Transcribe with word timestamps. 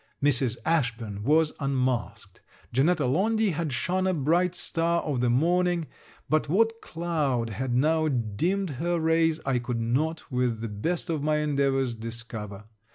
Mrs. 0.23 0.57
Ashburn 0.65 1.21
was 1.21 1.53
unmasked. 1.59 2.41
Janetta 2.73 3.05
Laundy 3.05 3.51
had 3.51 3.71
shone 3.71 4.07
a 4.07 4.15
bright 4.15 4.55
star 4.55 5.03
of 5.03 5.21
the 5.21 5.29
morning, 5.29 5.85
but 6.27 6.49
what 6.49 6.81
cloud 6.81 7.51
had 7.51 7.75
now 7.75 8.07
dimmed 8.07 8.71
her 8.81 8.99
rays 8.99 9.39
I 9.45 9.59
could 9.59 9.79
not 9.79 10.31
with 10.31 10.59
the 10.59 10.69
best 10.69 11.11
of 11.11 11.21
my 11.21 11.35
endeavours 11.37 11.93
discover. 11.93 12.63